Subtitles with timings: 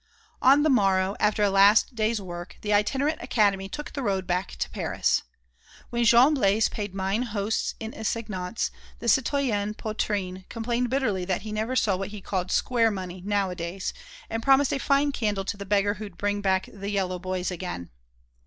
[0.41, 4.55] On the morrow, after a last day's work, the itinerant Academy took the road back
[4.55, 5.21] to Paris.
[5.91, 11.51] When Jean Blaise paid mine host in assignats, the citoyen Poitrine complained bitterly that he
[11.51, 13.93] never saw what he called "square money" nowadays,
[14.27, 17.91] and promised a fine candle to the beggar who'd bring back the "yellow boys" again.